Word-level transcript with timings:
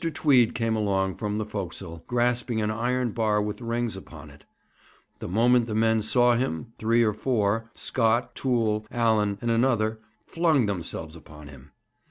Tweed 0.01 0.55
came 0.55 0.75
along 0.75 1.17
from 1.17 1.37
the 1.37 1.45
forecastle, 1.45 2.03
grasping 2.07 2.59
an 2.59 2.71
iron 2.71 3.11
bar 3.11 3.39
with 3.39 3.61
rings 3.61 3.95
upon 3.95 4.31
it 4.31 4.45
The 5.19 5.27
moment 5.27 5.67
the 5.67 5.75
men 5.75 6.01
saw 6.01 6.35
him, 6.35 6.73
three 6.79 7.03
or 7.03 7.13
four 7.13 7.69
Scott, 7.75 8.33
Toole, 8.33 8.87
Allan, 8.89 9.37
and 9.43 9.51
another 9.51 9.99
flung 10.25 10.65
themselves 10.65 11.15
upon 11.15 11.49
him. 11.49 11.69